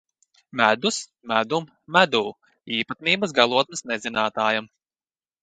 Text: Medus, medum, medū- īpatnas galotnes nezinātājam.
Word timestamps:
Medus, 0.59 0.95
medum, 1.31 1.67
medū- 1.97 2.21
īpatnas 2.79 3.37
galotnes 3.41 3.87
nezinātājam. 3.93 4.73